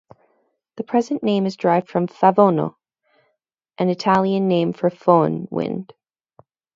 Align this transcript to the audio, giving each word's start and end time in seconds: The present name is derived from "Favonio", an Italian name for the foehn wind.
The 0.77 0.83
present 0.83 1.21
name 1.21 1.45
is 1.45 1.55
derived 1.55 1.87
from 1.87 2.07
"Favonio", 2.07 2.73
an 3.77 3.89
Italian 3.89 4.47
name 4.47 4.73
for 4.73 4.89
the 4.89 4.95
foehn 4.95 5.45
wind. 5.51 5.93